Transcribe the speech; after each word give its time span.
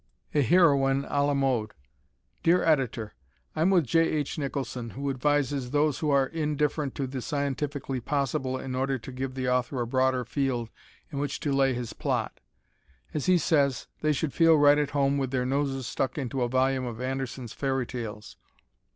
A 0.33 0.41
Heroine 0.41 1.05
a 1.09 1.23
la 1.23 1.35
Mode 1.35 1.75
Dear 2.41 2.63
Editor: 2.63 3.13
I'm 3.55 3.69
with 3.69 3.85
J. 3.85 3.99
H. 4.09 4.39
Nicholson, 4.39 4.89
who 4.89 5.11
advises 5.11 5.69
those 5.69 5.99
who 5.99 6.09
are 6.09 6.25
indifferent 6.25 6.95
to 6.95 7.05
the 7.05 7.21
scientifically 7.21 7.99
possible 7.99 8.57
in 8.57 8.73
order 8.73 8.97
to 8.97 9.11
give 9.11 9.35
the 9.35 9.47
author 9.47 9.79
a 9.79 9.85
broader 9.85 10.25
field 10.25 10.71
in 11.11 11.19
which 11.19 11.39
to 11.41 11.51
lay 11.51 11.75
his 11.75 11.93
plot. 11.93 12.39
As 13.13 13.27
he 13.27 13.37
says, 13.37 13.85
they 14.01 14.11
should 14.11 14.33
feel 14.33 14.55
right 14.57 14.79
at 14.79 14.89
home 14.89 15.19
with 15.19 15.29
their 15.29 15.45
noses 15.45 15.85
stuck 15.85 16.17
into 16.17 16.41
a 16.41 16.49
volume 16.49 16.85
of 16.87 16.99
Anderson's 16.99 17.53
Fairy 17.53 17.85
Tales. 17.85 18.37